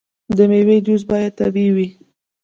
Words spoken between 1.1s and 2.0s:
باید طبیعي وي.